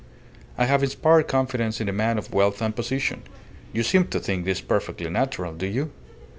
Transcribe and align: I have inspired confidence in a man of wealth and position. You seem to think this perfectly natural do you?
I 0.57 0.65
have 0.65 0.81
inspired 0.81 1.27
confidence 1.27 1.79
in 1.79 1.87
a 1.87 1.93
man 1.93 2.17
of 2.17 2.33
wealth 2.33 2.59
and 2.59 2.75
position. 2.75 3.21
You 3.71 3.83
seem 3.83 4.07
to 4.07 4.19
think 4.19 4.45
this 4.45 4.59
perfectly 4.59 5.07
natural 5.11 5.53
do 5.53 5.67
you? 5.67 5.91